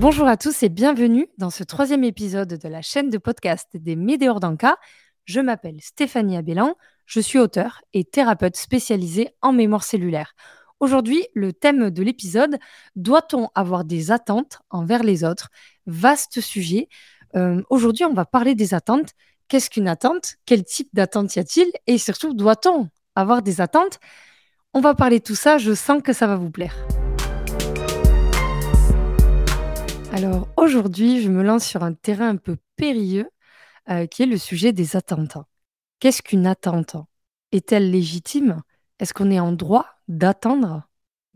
Bonjour 0.00 0.28
à 0.28 0.36
tous 0.36 0.62
et 0.62 0.68
bienvenue 0.68 1.26
dans 1.38 1.50
ce 1.50 1.64
troisième 1.64 2.04
épisode 2.04 2.54
de 2.54 2.68
la 2.68 2.82
chaîne 2.82 3.10
de 3.10 3.18
podcast 3.18 3.66
des 3.74 3.96
Médéors 3.96 4.38
d'Anka. 4.38 4.76
Je 5.24 5.40
m'appelle 5.40 5.80
Stéphanie 5.80 6.36
Abellan, 6.36 6.76
je 7.04 7.18
suis 7.18 7.40
auteur 7.40 7.80
et 7.92 8.04
thérapeute 8.04 8.56
spécialisée 8.56 9.30
en 9.42 9.52
mémoire 9.52 9.82
cellulaire. 9.82 10.36
Aujourd'hui, 10.78 11.26
le 11.34 11.52
thème 11.52 11.90
de 11.90 12.02
l'épisode, 12.04 12.58
doit-on 12.94 13.48
avoir 13.56 13.84
des 13.84 14.12
attentes 14.12 14.60
envers 14.70 15.02
les 15.02 15.24
autres? 15.24 15.48
Vaste 15.86 16.40
sujet. 16.40 16.88
Euh, 17.34 17.60
aujourd'hui, 17.68 18.04
on 18.04 18.14
va 18.14 18.24
parler 18.24 18.54
des 18.54 18.74
attentes. 18.74 19.14
Qu'est-ce 19.48 19.68
qu'une 19.68 19.88
attente? 19.88 20.36
Quel 20.46 20.62
type 20.62 20.90
d'attente 20.92 21.34
y 21.34 21.40
a-t-il? 21.40 21.72
Et 21.88 21.98
surtout, 21.98 22.34
doit-on 22.34 22.88
avoir 23.16 23.42
des 23.42 23.60
attentes? 23.60 23.98
On 24.74 24.80
va 24.80 24.94
parler 24.94 25.18
de 25.18 25.24
tout 25.24 25.34
ça, 25.34 25.58
je 25.58 25.74
sens 25.74 26.00
que 26.04 26.12
ça 26.12 26.28
va 26.28 26.36
vous 26.36 26.52
plaire. 26.52 26.76
Alors 30.18 30.48
aujourd'hui, 30.56 31.22
je 31.22 31.28
me 31.28 31.44
lance 31.44 31.64
sur 31.64 31.84
un 31.84 31.92
terrain 31.92 32.30
un 32.30 32.36
peu 32.36 32.56
périlleux, 32.74 33.30
euh, 33.88 34.06
qui 34.06 34.24
est 34.24 34.26
le 34.26 34.36
sujet 34.36 34.72
des 34.72 34.96
attentes. 34.96 35.38
Qu'est-ce 36.00 36.22
qu'une 36.22 36.48
attente? 36.48 36.96
Est-elle 37.52 37.92
légitime? 37.92 38.62
Est-ce 38.98 39.14
qu'on 39.14 39.30
est 39.30 39.38
en 39.38 39.52
droit 39.52 39.86
d'attendre, 40.08 40.82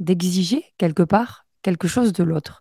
d'exiger 0.00 0.64
quelque 0.78 1.04
part 1.04 1.46
quelque 1.62 1.86
chose 1.86 2.12
de 2.12 2.24
l'autre? 2.24 2.60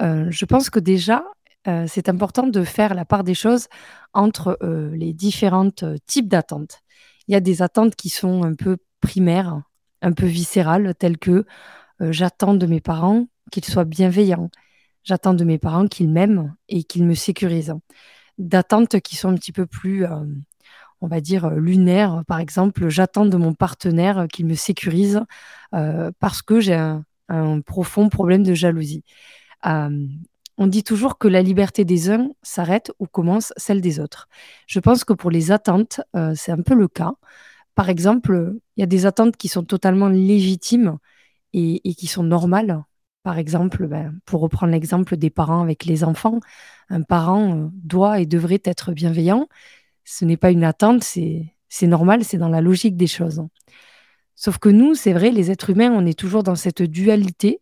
Euh, 0.00 0.28
Je 0.30 0.44
pense 0.44 0.70
que 0.70 0.78
déjà, 0.78 1.24
euh, 1.66 1.86
c'est 1.88 2.08
important 2.08 2.46
de 2.46 2.62
faire 2.62 2.94
la 2.94 3.04
part 3.04 3.24
des 3.24 3.34
choses 3.34 3.66
entre 4.12 4.56
les 4.92 5.12
différents 5.12 5.70
types 6.06 6.28
d'attentes. 6.28 6.78
Il 7.26 7.32
y 7.32 7.36
a 7.36 7.40
des 7.40 7.60
attentes 7.60 7.96
qui 7.96 8.08
sont 8.08 8.44
un 8.44 8.54
peu 8.54 8.76
primaires, 9.00 9.60
un 10.00 10.12
peu 10.12 10.26
viscérales, 10.26 10.94
telles 10.94 11.18
que 11.18 11.44
j'attends 11.98 12.54
de 12.54 12.66
mes 12.66 12.80
parents 12.80 13.26
qu'ils 13.50 13.64
soient 13.64 13.84
bienveillants, 13.84 14.48
J'attends 15.02 15.34
de 15.34 15.44
mes 15.44 15.58
parents 15.58 15.88
qu'ils 15.88 16.10
m'aiment 16.10 16.54
et 16.68 16.84
qu'ils 16.84 17.04
me 17.06 17.14
sécurisent. 17.14 17.74
D'attentes 18.38 19.00
qui 19.00 19.16
sont 19.16 19.30
un 19.30 19.34
petit 19.34 19.52
peu 19.52 19.66
plus, 19.66 20.04
euh, 20.04 20.24
on 21.00 21.08
va 21.08 21.20
dire, 21.20 21.46
euh, 21.46 21.56
lunaires. 21.56 22.22
Par 22.26 22.40
exemple, 22.40 22.88
j'attends 22.88 23.26
de 23.26 23.36
mon 23.36 23.54
partenaire 23.54 24.26
qu'il 24.32 24.46
me 24.46 24.54
sécurise 24.54 25.22
euh, 25.74 26.10
parce 26.20 26.42
que 26.42 26.60
j'ai 26.60 26.74
un, 26.74 27.04
profond 27.64 28.08
problème 28.08 28.42
de 28.42 28.54
jalousie. 28.54 29.04
on 29.64 30.66
dit 30.66 30.82
toujours 30.84 31.16
que 31.16 31.28
la 31.28 31.42
liberté 31.42 31.84
des 31.84 32.10
uns 32.10 32.30
s'arrête 32.42 32.90
ou 32.98 33.06
commence 33.06 33.52
celle 33.56 33.80
des 33.80 34.00
autres. 34.00 34.28
Je 34.66 34.80
pense 34.80 35.04
que 35.04 35.12
pour 35.12 35.30
les 35.30 35.52
attentes, 35.52 36.00
c'est 36.34 36.50
un 36.52 36.62
peu 36.62 36.74
le 36.74 36.88
cas. 36.88 37.12
Par 37.76 37.88
exemple, 37.88 38.54
il 38.76 38.80
y 38.80 38.82
a 38.82 38.86
des 38.86 39.06
attentes 39.06 39.36
qui 39.36 39.48
sont 39.48 39.64
totalement 39.64 40.08
légitimes 40.08 40.98
et, 41.52 41.88
et 41.88 41.94
qui 41.94 42.08
sont 42.08 42.24
normales 42.24 42.82
par 43.22 43.38
exemple, 43.38 43.86
ben, 43.86 44.18
pour 44.24 44.40
reprendre 44.40 44.72
l'exemple 44.72 45.16
des 45.16 45.30
parents 45.30 45.62
avec 45.62 45.84
les 45.84 46.04
enfants, 46.04 46.40
un 46.88 47.02
parent 47.02 47.54
euh, 47.54 47.68
doit 47.72 48.20
et 48.20 48.26
devrait 48.26 48.62
être 48.64 48.92
bienveillant. 48.92 49.48
Ce 50.04 50.24
n'est 50.24 50.36
pas 50.38 50.50
une 50.50 50.64
attente, 50.64 51.02
c'est 51.04 51.86
normal, 51.86 52.24
c'est 52.24 52.38
dans 52.38 52.48
la 52.48 52.60
logique 52.60 52.96
des 52.96 53.06
choses. 53.06 53.46
Sauf 54.36 54.58
que 54.58 54.70
nous, 54.70 54.94
c'est 54.94 55.12
vrai, 55.12 55.30
les 55.30 55.50
êtres 55.50 55.70
humains, 55.70 55.92
on 55.92 56.06
est 56.06 56.18
toujours 56.18 56.42
dans 56.42 56.56
cette 56.56 56.82
dualité 56.82 57.60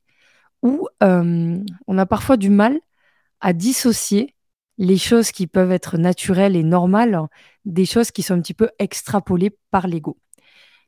où 0.63 0.89
euh, 1.03 1.59
on 1.87 1.99
a 1.99 2.07
parfois 2.07 2.37
du 2.37 2.51
mal 2.51 2.79
à 3.41 3.53
dissocier 3.53 4.35
les 4.79 4.97
choses 4.97 5.33
qui 5.33 5.47
peuvent 5.49 5.73
être 5.73 5.99
naturelles 5.99 6.57
et 6.57 6.63
normales 6.63 7.21
des 7.65 7.85
choses 7.85 8.13
qui 8.13 8.23
sont 8.23 8.35
un 8.35 8.41
petit 8.41 8.55
peu 8.55 8.71
extrapolées 8.79 9.57
par 9.71 9.89
l'ego. 9.89 10.17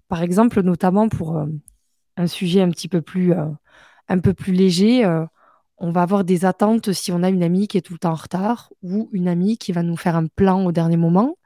Par 0.08 0.22
exemple, 0.22 0.62
notamment 0.62 1.08
pour 1.08 1.38
euh, 1.38 1.46
un 2.16 2.26
sujet 2.28 2.62
un 2.62 2.70
petit 2.70 2.88
peu 2.88 3.02
plus 3.02 3.34
un 4.10 4.18
peu 4.18 4.34
plus 4.34 4.52
léger, 4.52 5.04
euh, 5.04 5.24
on 5.78 5.92
va 5.92 6.02
avoir 6.02 6.24
des 6.24 6.44
attentes 6.44 6.92
si 6.92 7.12
on 7.12 7.22
a 7.22 7.30
une 7.30 7.42
amie 7.42 7.68
qui 7.68 7.78
est 7.78 7.82
tout 7.82 7.94
le 7.94 7.98
temps 8.00 8.12
en 8.12 8.16
retard 8.16 8.72
ou 8.82 9.08
une 9.12 9.28
amie 9.28 9.56
qui 9.56 9.72
va 9.72 9.82
nous 9.82 9.96
faire 9.96 10.16
un 10.16 10.26
plan 10.26 10.64
au 10.66 10.72
dernier 10.72 10.96
moment. 10.98 11.38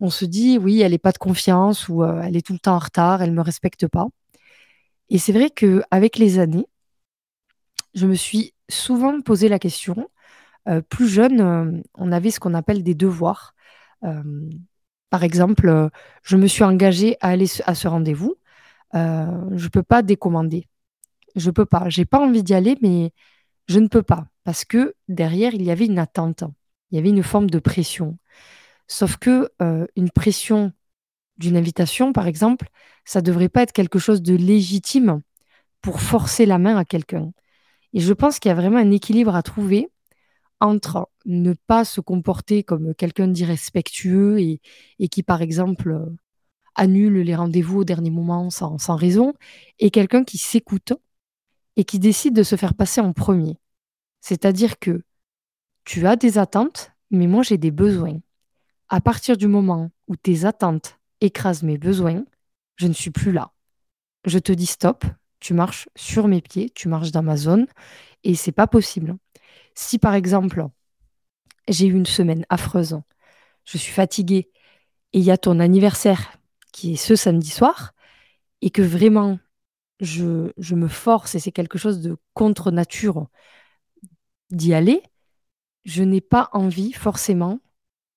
On 0.00 0.10
se 0.10 0.24
dit, 0.26 0.58
oui, 0.58 0.82
elle 0.82 0.92
n'est 0.92 0.98
pas 0.98 1.12
de 1.12 1.18
confiance 1.18 1.88
ou 1.88 2.04
euh, 2.04 2.22
elle 2.22 2.36
est 2.36 2.46
tout 2.46 2.52
le 2.52 2.58
temps 2.60 2.76
en 2.76 2.78
retard, 2.78 3.22
elle 3.22 3.30
ne 3.30 3.36
me 3.36 3.42
respecte 3.42 3.88
pas. 3.88 4.06
Et 5.10 5.18
c'est 5.18 5.32
vrai 5.32 5.50
qu'avec 5.50 6.18
les 6.18 6.38
années, 6.38 6.66
je 7.94 8.06
me 8.06 8.14
suis 8.14 8.54
souvent 8.68 9.20
posé 9.20 9.48
la 9.48 9.58
question. 9.58 10.10
Euh, 10.68 10.80
plus 10.82 11.08
jeune, 11.08 11.82
on 11.94 12.12
avait 12.12 12.30
ce 12.30 12.40
qu'on 12.40 12.54
appelle 12.54 12.82
des 12.82 12.94
devoirs. 12.94 13.54
par 15.10 15.24
exemple, 15.24 15.90
je 16.22 16.36
me 16.36 16.46
suis 16.46 16.64
engagée 16.64 17.16
à 17.20 17.28
aller 17.28 17.46
à 17.66 17.74
ce 17.74 17.88
rendez-vous. 17.88 18.36
je 18.94 18.98
ne 19.64 19.68
peux 19.68 19.82
pas 19.82 20.02
décommander 20.02 20.68
je 21.34 21.50
peux 21.50 21.66
pas. 21.66 21.88
J'ai 21.88 22.04
pas 22.04 22.20
envie 22.20 22.42
d'y 22.42 22.54
aller, 22.54 22.76
mais 22.82 23.12
je 23.68 23.80
ne 23.80 23.88
peux 23.88 24.02
pas 24.02 24.26
parce 24.44 24.64
que 24.64 24.94
derrière 25.08 25.54
il 25.54 25.62
y 25.62 25.70
avait 25.70 25.86
une 25.86 25.98
attente, 25.98 26.44
il 26.90 26.96
y 26.96 26.98
avait 26.98 27.08
une 27.08 27.22
forme 27.22 27.50
de 27.50 27.58
pression. 27.58 28.18
Sauf 28.86 29.16
que 29.16 29.50
euh, 29.62 29.86
une 29.96 30.10
pression 30.10 30.72
d'une 31.38 31.56
invitation, 31.56 32.12
par 32.12 32.26
exemple, 32.26 32.68
ça 33.04 33.22
devrait 33.22 33.48
pas 33.48 33.62
être 33.62 33.72
quelque 33.72 33.98
chose 33.98 34.22
de 34.22 34.34
légitime 34.34 35.22
pour 35.80 36.00
forcer 36.00 36.46
la 36.46 36.58
main 36.58 36.76
à 36.76 36.84
quelqu'un. 36.84 37.32
Et 37.92 38.00
je 38.00 38.12
pense 38.12 38.38
qu'il 38.38 38.50
y 38.50 38.52
a 38.52 38.54
vraiment 38.54 38.78
un 38.78 38.90
équilibre 38.90 39.34
à 39.34 39.42
trouver 39.42 39.90
entre 40.60 41.10
ne 41.26 41.54
pas 41.66 41.84
se 41.84 42.00
comporter 42.00 42.62
comme 42.62 42.94
quelqu'un 42.94 43.28
d'irrespectueux 43.28 44.38
et, 44.40 44.60
qui, 45.10 45.22
par 45.22 45.42
exemple, 45.42 45.90
euh, 45.90 46.06
annule 46.74 47.20
les 47.20 47.34
rendez-vous 47.34 47.80
au 47.80 47.84
dernier 47.84 48.10
moment 48.10 48.50
sans 48.50 48.96
raison, 48.96 49.34
et 49.78 49.90
quelqu'un 49.90 50.24
qui 50.24 50.38
s'écoute 50.38 50.94
et 51.76 51.84
qui 51.84 51.98
décide 51.98 52.34
de 52.34 52.42
se 52.42 52.56
faire 52.56 52.74
passer 52.74 53.00
en 53.00 53.12
premier. 53.12 53.58
C'est-à-dire 54.20 54.78
que 54.78 55.02
tu 55.84 56.06
as 56.06 56.16
des 56.16 56.38
attentes, 56.38 56.92
mais 57.10 57.26
moi 57.26 57.42
j'ai 57.42 57.58
des 57.58 57.70
besoins. 57.70 58.20
À 58.88 59.00
partir 59.00 59.36
du 59.36 59.48
moment 59.48 59.90
où 60.08 60.16
tes 60.16 60.44
attentes 60.44 60.98
écrasent 61.20 61.62
mes 61.62 61.78
besoins, 61.78 62.24
je 62.76 62.86
ne 62.86 62.92
suis 62.92 63.10
plus 63.10 63.32
là. 63.32 63.52
Je 64.24 64.38
te 64.38 64.52
dis 64.52 64.66
stop, 64.66 65.04
tu 65.40 65.54
marches 65.54 65.88
sur 65.96 66.28
mes 66.28 66.40
pieds, 66.40 66.70
tu 66.70 66.88
marches 66.88 67.12
dans 67.12 67.22
ma 67.22 67.36
zone 67.36 67.66
et 68.22 68.34
c'est 68.34 68.52
pas 68.52 68.66
possible. 68.66 69.16
Si 69.74 69.98
par 69.98 70.14
exemple, 70.14 70.66
j'ai 71.68 71.86
eu 71.86 71.94
une 71.94 72.06
semaine 72.06 72.46
affreuse, 72.48 73.00
je 73.64 73.78
suis 73.78 73.92
fatiguée 73.92 74.50
et 75.12 75.18
il 75.18 75.24
y 75.24 75.30
a 75.30 75.38
ton 75.38 75.60
anniversaire 75.60 76.38
qui 76.72 76.94
est 76.94 76.96
ce 76.96 77.16
samedi 77.16 77.50
soir 77.50 77.94
et 78.62 78.70
que 78.70 78.82
vraiment 78.82 79.38
je, 80.00 80.74
me 80.74 80.88
force 80.88 81.34
et 81.34 81.38
c'est 81.38 81.52
quelque 81.52 81.78
chose 81.78 82.00
de 82.00 82.16
contre 82.34 82.70
nature 82.70 83.28
d'y 84.50 84.74
aller, 84.74 85.02
je 85.84 86.02
n'ai 86.02 86.20
pas 86.20 86.48
envie 86.52 86.92
forcément 86.92 87.60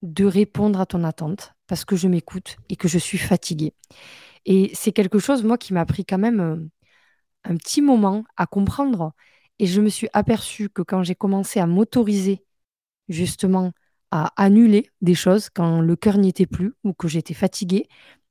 de 0.01 0.25
répondre 0.25 0.79
à 0.79 0.85
ton 0.85 1.03
attente 1.03 1.53
parce 1.67 1.85
que 1.85 1.95
je 1.95 2.07
m'écoute 2.07 2.57
et 2.69 2.75
que 2.75 2.87
je 2.87 2.97
suis 2.97 3.17
fatiguée. 3.17 3.73
Et 4.45 4.71
c'est 4.73 4.93
quelque 4.93 5.19
chose, 5.19 5.43
moi, 5.43 5.57
qui 5.57 5.73
m'a 5.73 5.85
pris 5.85 6.05
quand 6.05 6.17
même 6.17 6.39
euh, 6.39 6.55
un, 7.43 7.57
petit 7.57 7.81
moment 7.81 8.23
à 8.37 8.45
comprendre. 8.47 9.13
Et 9.59 9.67
je 9.67 9.81
me 9.81 9.89
suis 9.89 10.07
aperçue 10.13 10.69
que 10.69 10.81
quand 10.81 11.03
j'ai 11.03 11.15
commencé 11.15 11.59
à 11.59 11.67
m'autoriser 11.67 12.45
justement 13.09 13.73
à 14.11 14.31
annuler 14.41 14.89
des 15.01 15.15
choses 15.15 15.49
quand 15.49 15.81
le 15.81 15.95
cœur 15.95 16.17
n'y 16.17 16.29
était 16.29 16.45
plus 16.45 16.73
ou 16.83 16.93
que 16.93 17.07
j'étais 17.07 17.33
fatiguée 17.33 17.87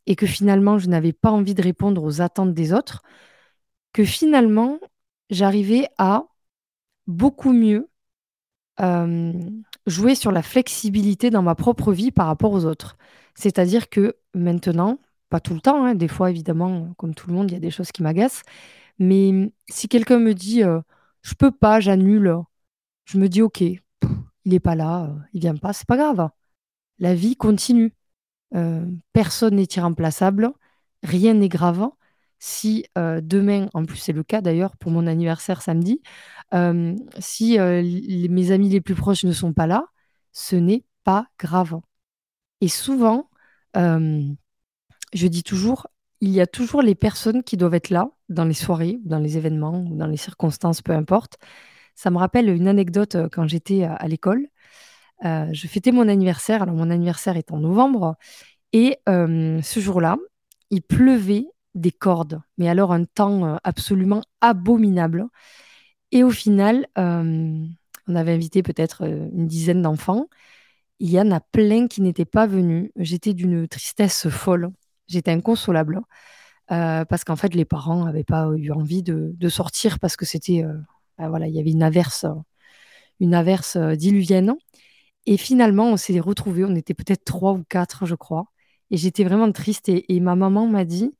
et 0.06 0.16
que 0.16 0.26
finalement 0.26 0.78
je 0.78 0.88
n'avais 0.88 1.12
pas 1.12 1.30
envie 1.30 1.54
de 1.54 1.62
répondre 1.62 2.02
aux 2.02 2.20
attentes 2.22 2.54
des 2.54 2.72
autres, 2.72 3.02
que 3.96 4.04
finalement, 4.04 4.78
j'arrivais 5.30 5.88
à 5.96 6.26
beaucoup 7.06 7.54
mieux 7.54 7.88
jouer 9.86 10.14
sur 10.14 10.32
la 10.32 10.42
flexibilité 10.42 11.30
dans 11.30 11.40
ma 11.40 11.54
propre 11.54 11.94
vie 11.94 12.10
par 12.10 12.26
rapport 12.26 12.52
aux 12.52 12.66
autres. 12.66 12.98
C'est-à-dire 13.34 13.88
que 13.88 14.18
maintenant, 14.34 14.98
pas 15.30 15.40
tout 15.40 15.54
le 15.54 15.62
temps, 15.62 15.82
hein, 15.82 15.94
des 15.94 16.08
fois 16.08 16.28
évidemment, 16.30 16.92
comme 16.98 17.14
tout 17.14 17.30
le 17.30 17.34
monde, 17.34 17.50
il 17.50 17.54
y 17.54 17.56
a 17.56 17.60
des 17.60 17.70
choses 17.70 17.90
qui 17.90 18.02
m'agacent, 18.02 18.42
mais 18.98 19.50
si 19.70 19.88
quelqu'un 19.88 20.18
me 20.18 20.34
dit 20.34 20.60
je 21.22 21.34
peux 21.38 21.50
pas, 21.50 21.80
j'annule, 21.80 22.36
je 23.06 23.16
me 23.16 23.30
dis 23.30 23.40
ok, 23.40 23.62
il 23.62 23.80
n'est 24.44 24.60
pas 24.60 24.74
là, 24.74 25.16
il 25.32 25.40
vient 25.40 25.56
pas, 25.56 25.72
c'est 25.72 25.88
pas 25.88 25.96
grave. 25.96 26.28
La 26.98 27.14
vie 27.14 27.34
continue. 27.34 27.94
personne 29.12 29.56
n'est 29.56 29.68
irremplaçable, 29.74 30.52
rien 31.02 31.34
n'est 31.34 31.48
grave 31.48 31.88
si 32.38 32.86
demain, 32.96 33.68
en 33.74 33.84
plus 33.84 33.96
c'est 33.96 34.12
le 34.12 34.22
cas 34.22 34.40
d'ailleurs 34.40 34.76
pour 34.76 34.92
mon 34.92 35.06
anniversaire 35.06 35.62
samedi, 35.62 36.02
si 37.18 37.58
mes 37.58 38.50
amis 38.50 38.68
les 38.68 38.80
plus 38.80 38.94
proches 38.94 39.24
ne 39.24 39.32
sont 39.32 39.52
pas 39.52 39.66
là, 39.66 39.84
ce 40.32 40.56
n'est 40.56 40.84
pas 41.04 41.26
grave. 41.38 41.80
Et 42.60 42.68
souvent, 42.68 43.30
je 43.74 45.26
dis 45.26 45.42
toujours, 45.42 45.86
il 46.20 46.30
y 46.30 46.40
a 46.40 46.46
toujours 46.46 46.82
les 46.82 46.94
personnes 46.94 47.42
qui 47.42 47.56
doivent 47.56 47.74
être 47.74 47.90
là 47.90 48.10
dans 48.28 48.44
les 48.44 48.54
soirées, 48.54 48.98
dans 49.04 49.18
les 49.18 49.36
événements, 49.36 49.80
dans 49.80 50.06
les 50.06 50.16
circonstances, 50.16 50.82
peu 50.82 50.92
importe. 50.92 51.36
Ça 51.94 52.10
me 52.10 52.18
rappelle 52.18 52.50
une 52.50 52.68
anecdote 52.68 53.16
quand 53.32 53.46
j'étais 53.46 53.84
à, 53.84 54.06
l'école. 54.08 54.46
je 55.22 55.66
fêtais 55.66 55.92
mon 55.92 56.08
anniversaire, 56.08 56.62
alors 56.62 56.74
mon 56.74 56.90
anniversaire 56.90 57.36
est 57.36 57.50
en 57.52 57.58
novembre, 57.58 58.16
et 58.72 58.98
ce 59.06 59.80
jour-là, 59.80 60.16
il 60.70 60.82
pleuvait 60.82 61.46
des 61.76 61.92
cordes, 61.92 62.40
mais 62.58 62.68
alors 62.68 62.92
un 62.92 63.04
temps 63.04 63.46
euh, 63.46 63.56
absolument 63.64 64.22
abominable. 64.40 65.26
Et 66.12 66.24
au 66.24 66.30
final, 66.30 66.86
euh, 66.98 67.66
On 68.08 68.16
avait 68.16 68.32
invité 68.34 68.62
peut-être 68.62 69.02
une 69.04 69.46
dizaine 69.48 69.82
d'enfants. 69.82 70.28
Il 71.00 71.10
y 71.10 71.20
en 71.20 71.30
a 71.32 71.40
plein 71.40 71.88
qui 71.88 72.02
n'étaient 72.02 72.24
pas 72.24 72.46
venus. 72.46 72.90
J'étais 72.96 73.34
d'une 73.34 73.68
tristesse 73.68 74.28
folle. 74.28 74.70
J'étais 75.08 75.32
inconsolable. 75.32 76.00
parce 76.68 77.24
qu'en 77.24 77.36
fait, 77.36 77.54
les 77.54 77.64
parents 77.64 78.04
n'avaient 78.06 78.24
pas 78.24 78.48
eu 78.56 78.70
envie 78.72 79.02
de, 79.02 79.48
sortir 79.48 79.98
parce 80.00 80.16
que 80.16 80.24
c'était. 80.26 80.64
Ben 81.18 81.28
voilà, 81.30 81.48
il 81.48 81.54
y 81.54 81.60
avait 81.60 81.72
une 81.72 81.82
averse, 81.82 82.26
une 83.20 83.96
diluvienne. 83.96 84.54
Et 85.26 85.36
finalement, 85.36 85.90
on 85.90 85.96
s'est 85.96 86.20
retrouvés. 86.20 86.64
On 86.64 86.74
était 86.74 86.94
peut-être 86.94 87.24
trois 87.24 87.52
ou 87.52 87.64
quatre, 87.68 88.06
je 88.06 88.14
crois. 88.14 88.46
Et 88.90 88.96
j'étais 88.96 89.24
vraiment 89.24 89.50
triste. 89.52 89.88
Et, 89.88 90.20
ma 90.20 90.36
maman 90.36 90.66
m'a 90.68 90.84
dit 90.84 91.12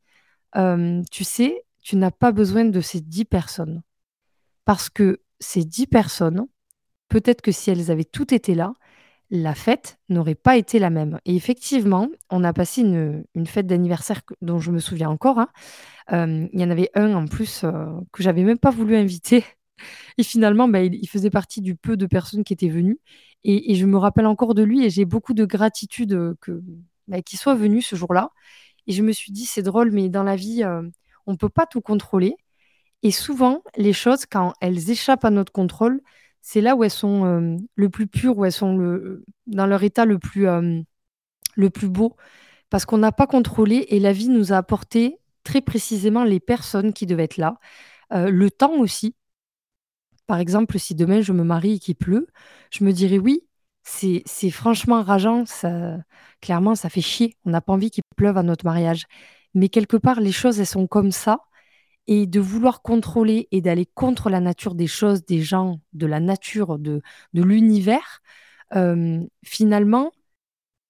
Tu 1.10 1.24
sais, 1.24 1.62
tu 1.82 1.96
n'as 1.96 2.10
pas 2.10 2.32
besoin 2.32 2.64
de 2.64 2.80
ces 2.80 3.00
dix 3.00 3.24
personnes. 3.24 3.82
Parce 4.64 4.88
que 4.88 5.20
ces 5.38 5.64
dix 5.64 5.86
personnes, 5.86 6.46
peut-être 7.08 7.42
que 7.42 7.52
si 7.52 7.70
elles 7.70 7.90
avaient 7.90 8.04
toutes 8.04 8.32
été 8.32 8.54
là, 8.54 8.72
la 9.30 9.54
fête 9.54 9.98
n'aurait 10.08 10.34
pas 10.34 10.56
été 10.56 10.78
la 10.78 10.90
même. 10.90 11.20
Et 11.24 11.34
effectivement, 11.36 12.08
on 12.30 12.44
a 12.44 12.52
passé 12.52 12.82
une, 12.82 13.46
fête 13.46 13.66
d'anniversaire 13.66 14.22
dont 14.40 14.58
je 14.58 14.70
me 14.70 14.78
souviens 14.78 15.10
encore. 15.10 15.38
Hein. 15.38 16.48
il 16.52 16.60
y 16.60 16.64
en 16.64 16.70
avait 16.70 16.90
un 16.94 17.14
en 17.14 17.26
plus 17.26 17.64
que 18.12 18.22
j'avais 18.22 18.44
même 18.44 18.58
pas 18.58 18.70
voulu 18.70 18.96
inviter. 18.96 19.44
Et 20.18 20.22
finalement, 20.22 20.68
bah, 20.68 20.82
il, 20.82 21.08
faisait 21.08 21.30
partie 21.30 21.60
du 21.60 21.76
peu 21.76 21.96
de 21.96 22.06
personnes 22.06 22.44
qui 22.44 22.52
étaient 22.52 22.68
venues. 22.68 22.98
Et, 23.44 23.74
je 23.74 23.86
me 23.86 23.98
rappelle 23.98 24.26
encore 24.26 24.54
de 24.54 24.62
lui 24.62 24.84
et 24.84 24.90
j'ai 24.90 25.04
beaucoup 25.04 25.34
de 25.34 25.44
gratitude 25.44 26.34
que 26.40 26.62
bah, 27.08 27.22
qu'il 27.22 27.38
soit 27.38 27.54
venu 27.54 27.82
ce 27.82 27.94
jour-là. 27.96 28.30
Et 28.86 28.92
je 28.92 29.02
me 29.02 29.12
suis 29.12 29.32
dit, 29.32 29.46
c'est 29.46 29.62
drôle, 29.62 29.90
mais 29.92 30.08
dans 30.08 30.22
la 30.22 30.36
vie, 30.36 30.64
on 31.26 31.32
ne 31.32 31.36
peut 31.36 31.48
pas 31.48 31.66
tout 31.66 31.80
contrôler. 31.80 32.36
Et 33.02 33.10
souvent, 33.10 33.62
les 33.76 33.92
choses, 33.92 34.26
quand 34.26 34.52
elles 34.60 34.90
échappent 34.90 35.24
à 35.24 35.30
notre 35.30 35.52
contrôle, 35.52 36.00
c'est 36.40 36.60
là 36.60 36.76
où 36.76 36.84
elles 36.84 36.90
sont 36.90 37.58
le 37.74 37.88
plus 37.90 38.06
pures, 38.06 38.38
où 38.38 38.44
elles 38.44 38.52
sont 38.52 38.76
le, 38.76 39.24
dans 39.46 39.66
leur 39.66 39.82
état 39.82 40.04
le 40.04 40.18
plus, 40.18 40.46
le 41.56 41.70
plus 41.70 41.88
beau. 41.88 42.16
Parce 42.70 42.84
qu'on 42.84 42.98
n'a 42.98 43.12
pas 43.12 43.26
contrôlé 43.26 43.86
et 43.88 44.00
la 44.00 44.12
vie 44.12 44.28
nous 44.28 44.52
a 44.52 44.56
apporté 44.56 45.18
très 45.44 45.60
précisément 45.60 46.24
les 46.24 46.40
personnes 46.40 46.92
qui 46.92 47.06
devaient 47.06 47.24
être 47.24 47.36
là. 47.36 47.58
le 48.10 48.50
temps 48.50 48.74
aussi. 48.78 49.14
Par 50.26 50.38
exemple, 50.38 50.78
si 50.78 50.94
demain 50.96 51.20
je 51.20 51.32
me 51.32 51.44
marie 51.44 51.74
et 51.74 51.78
qu'il 51.78 51.94
pleut, 51.94 52.26
je 52.72 52.82
me 52.82 52.92
dirais 52.92 53.18
oui, 53.18 53.45
c'est 53.86 54.50
franchement 54.50 55.02
rageant. 55.02 55.46
Ça, 55.46 55.98
clairement, 56.40 56.74
ça 56.74 56.88
fait 56.88 57.00
chier. 57.00 57.36
On 57.44 57.50
n'a 57.50 57.60
pas 57.60 57.72
envie 57.72 57.90
qu'il 57.90 58.04
pleuve 58.16 58.36
à 58.36 58.42
notre 58.42 58.64
mariage. 58.64 59.06
Mais 59.54 59.68
quelque 59.68 59.96
part, 59.96 60.20
les 60.20 60.32
choses, 60.32 60.60
elles 60.60 60.66
sont 60.66 60.86
comme 60.86 61.12
ça. 61.12 61.40
Et 62.08 62.26
de 62.26 62.40
vouloir 62.40 62.82
contrôler 62.82 63.48
et 63.52 63.60
d'aller 63.60 63.86
contre 63.86 64.30
la 64.30 64.40
nature 64.40 64.74
des 64.74 64.86
choses, 64.86 65.24
des 65.26 65.42
gens, 65.42 65.80
de 65.92 66.06
la 66.06 66.20
nature, 66.20 66.78
de, 66.78 67.02
de 67.34 67.42
l'univers, 67.42 68.22
finalement, 69.44 70.12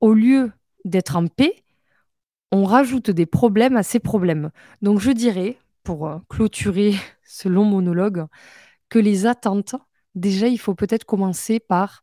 au 0.00 0.12
lieu 0.14 0.52
d'être 0.84 1.16
en 1.16 1.26
paix, 1.26 1.64
on 2.52 2.64
rajoute 2.64 3.10
des 3.10 3.26
problèmes 3.26 3.76
à 3.76 3.82
ces 3.82 4.00
problèmes. 4.00 4.50
Donc 4.82 5.00
je 5.00 5.10
dirais, 5.10 5.58
pour 5.82 6.08
euh, 6.08 6.18
clôturer 6.28 6.94
ce 7.24 7.48
long 7.48 7.64
monologue, 7.64 8.26
que 8.88 8.98
les 8.98 9.26
attentes, 9.26 9.74
déjà, 10.14 10.48
il 10.48 10.58
faut 10.58 10.74
peut-être 10.74 11.04
commencer 11.04 11.60
par 11.60 12.02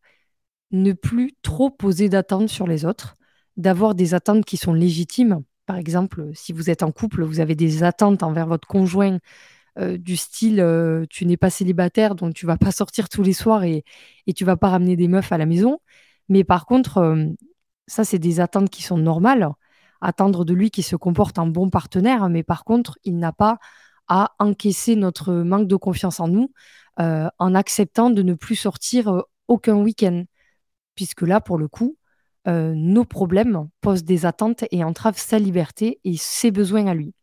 ne 0.74 0.92
plus 0.92 1.34
trop 1.42 1.70
poser 1.70 2.08
d'attentes 2.08 2.48
sur 2.48 2.66
les 2.66 2.84
autres, 2.84 3.16
d'avoir 3.56 3.94
des 3.94 4.14
attentes 4.14 4.44
qui 4.44 4.56
sont 4.56 4.74
légitimes. 4.74 5.42
Par 5.66 5.76
exemple, 5.76 6.30
si 6.34 6.52
vous 6.52 6.68
êtes 6.70 6.82
en 6.82 6.92
couple, 6.92 7.22
vous 7.24 7.40
avez 7.40 7.54
des 7.54 7.82
attentes 7.84 8.22
envers 8.22 8.46
votre 8.46 8.68
conjoint 8.68 9.18
euh, 9.78 9.98
du 9.98 10.16
style 10.16 10.60
euh, 10.60 11.04
tu 11.10 11.26
n'es 11.26 11.36
pas 11.36 11.50
célibataire, 11.50 12.14
donc 12.14 12.34
tu 12.34 12.46
vas 12.46 12.56
pas 12.56 12.70
sortir 12.70 13.08
tous 13.08 13.22
les 13.22 13.32
soirs 13.32 13.64
et, 13.64 13.84
et 14.26 14.32
tu 14.32 14.44
vas 14.44 14.56
pas 14.56 14.68
ramener 14.68 14.96
des 14.96 15.08
meufs 15.08 15.32
à 15.32 15.38
la 15.38 15.46
maison. 15.46 15.78
Mais 16.28 16.44
par 16.44 16.66
contre, 16.66 16.98
euh, 16.98 17.26
ça, 17.86 18.04
c'est 18.04 18.18
des 18.18 18.40
attentes 18.40 18.70
qui 18.70 18.82
sont 18.82 18.98
normales. 18.98 19.48
Attendre 20.00 20.44
de 20.44 20.54
lui 20.54 20.70
qu'il 20.70 20.84
se 20.84 20.96
comporte 20.96 21.38
en 21.38 21.46
bon 21.46 21.70
partenaire, 21.70 22.28
mais 22.28 22.42
par 22.42 22.64
contre, 22.64 22.98
il 23.04 23.18
n'a 23.18 23.32
pas 23.32 23.58
à 24.08 24.32
encaisser 24.38 24.96
notre 24.96 25.32
manque 25.32 25.68
de 25.68 25.76
confiance 25.76 26.20
en 26.20 26.28
nous 26.28 26.52
en 26.98 27.54
acceptant 27.54 28.10
de 28.10 28.22
ne 28.22 28.34
plus 28.34 28.54
sortir 28.54 29.24
aucun 29.48 29.76
week-end. 29.76 30.24
Puisque 30.94 31.22
là, 31.22 31.40
pour 31.40 31.58
le 31.58 31.68
coup, 31.68 31.96
euh, 32.46 32.74
nos 32.74 33.04
problèmes 33.04 33.68
posent 33.80 34.04
des 34.04 34.26
attentes 34.26 34.64
et 34.70 34.84
entravent 34.84 35.18
sa 35.18 35.38
liberté 35.38 36.00
et 36.04 36.16
ses 36.16 36.50
besoins 36.50 36.86
à 36.86 36.94
lui. 36.94 37.14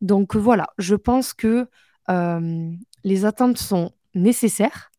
Donc 0.00 0.36
voilà, 0.36 0.68
je 0.78 0.94
pense 0.94 1.32
que 1.32 1.68
euh, 2.10 2.70
les 3.04 3.24
attentes 3.24 3.58
sont 3.58 3.92
nécessaires, 4.14 4.90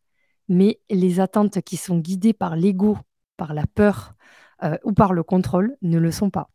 mais 0.48 0.80
les 0.90 1.20
attentes 1.20 1.60
qui 1.62 1.76
sont 1.76 1.98
guidées 1.98 2.32
par 2.32 2.56
l'ego, 2.56 2.98
par 3.36 3.54
la 3.54 3.66
peur 3.66 4.14
euh, 4.62 4.76
ou 4.84 4.92
par 4.92 5.12
le 5.12 5.22
contrôle 5.22 5.76
ne 5.82 5.98
le 5.98 6.10
sont 6.10 6.30
pas. 6.30 6.50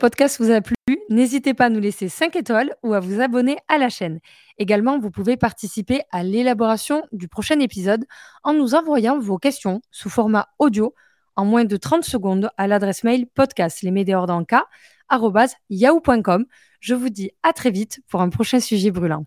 Podcast 0.00 0.40
vous 0.40 0.50
a 0.50 0.62
plu 0.62 0.74
N'hésitez 1.10 1.52
pas 1.52 1.66
à 1.66 1.68
nous 1.68 1.78
laisser 1.78 2.08
5 2.08 2.34
étoiles 2.34 2.74
ou 2.82 2.94
à 2.94 3.00
vous 3.00 3.20
abonner 3.20 3.58
à 3.68 3.76
la 3.76 3.90
chaîne. 3.90 4.18
Également, 4.58 4.98
vous 4.98 5.10
pouvez 5.10 5.36
participer 5.36 6.00
à 6.10 6.22
l'élaboration 6.22 7.04
du 7.12 7.28
prochain 7.28 7.60
épisode 7.60 8.06
en 8.42 8.54
nous 8.54 8.74
envoyant 8.74 9.20
vos 9.20 9.36
questions 9.36 9.82
sous 9.90 10.08
format 10.08 10.48
audio 10.58 10.94
en 11.36 11.44
moins 11.44 11.66
de 11.66 11.76
30 11.76 12.02
secondes 12.02 12.50
à 12.56 12.66
l'adresse 12.66 13.04
mail 13.04 13.26
podcast 13.26 13.84
Je 16.80 16.94
vous 16.94 17.08
dis 17.10 17.30
à 17.42 17.52
très 17.52 17.70
vite 17.70 18.00
pour 18.08 18.22
un 18.22 18.30
prochain 18.30 18.60
sujet 18.60 18.90
brûlant. 18.90 19.26